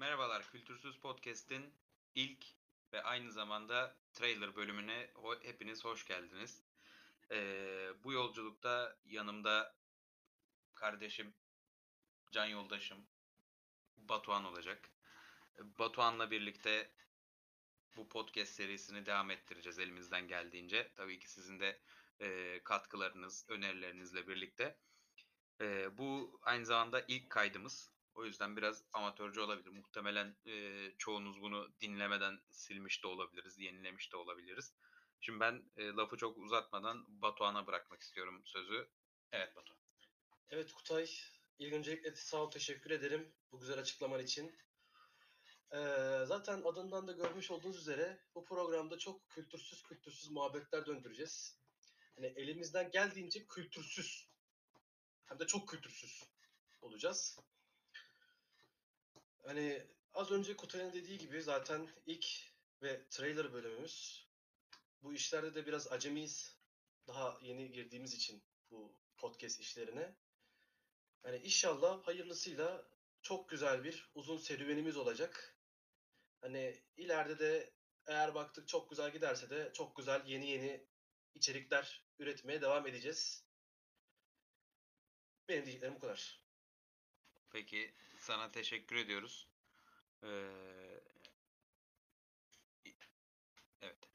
[0.00, 1.74] Merhabalar, Kültürsüz Podcast'in
[2.14, 2.44] ilk
[2.92, 5.10] ve aynı zamanda trailer bölümüne
[5.42, 6.62] hepiniz hoş geldiniz.
[7.30, 9.74] Ee, bu yolculukta yanımda
[10.74, 11.34] kardeşim,
[12.30, 13.06] can yoldaşım
[13.96, 14.90] Batuhan olacak.
[15.58, 16.90] Batuhan'la birlikte
[17.96, 20.92] bu podcast serisini devam ettireceğiz elimizden geldiğince.
[20.96, 21.80] Tabii ki sizin de
[22.20, 24.76] e, katkılarınız, önerilerinizle birlikte.
[25.60, 27.90] E, bu aynı zamanda ilk kaydımız.
[28.20, 29.70] O yüzden biraz amatörce olabilir.
[29.70, 34.74] Muhtemelen e, çoğunuz bunu dinlemeden silmiş de olabiliriz, yenilemiş de olabiliriz.
[35.20, 38.88] Şimdi ben e, lafı çok uzatmadan Batuhan'a bırakmak istiyorum sözü.
[39.32, 39.80] Evet Batuhan.
[40.50, 41.10] Evet Kutay,
[41.58, 44.58] ilk öncelikle sağ ol, teşekkür ederim bu güzel açıklaman için.
[45.72, 51.58] Ee, zaten adından da görmüş olduğunuz üzere bu programda çok kültürsüz kültürsüz muhabbetler döndüreceğiz.
[52.16, 54.28] Hani elimizden geldiğince kültürsüz,
[55.24, 56.24] hem de çok kültürsüz
[56.80, 57.38] olacağız.
[59.50, 59.82] Hani
[60.14, 62.26] az önce Kutay'ın dediği gibi zaten ilk
[62.82, 64.26] ve trailer bölümümüz.
[65.02, 66.56] Bu işlerde de biraz acemiyiz.
[67.06, 70.14] Daha yeni girdiğimiz için bu podcast işlerine.
[71.24, 72.84] Yani inşallah hayırlısıyla
[73.22, 75.58] çok güzel bir uzun serüvenimiz olacak.
[76.40, 77.72] Hani ileride de
[78.06, 80.86] eğer baktık çok güzel giderse de çok güzel yeni yeni
[81.34, 83.44] içerikler üretmeye devam edeceğiz.
[85.48, 86.40] Benim diyeceklerim bu kadar.
[87.50, 89.48] Peki sana teşekkür ediyoruz.
[90.24, 90.28] Ee,
[93.82, 94.09] evet.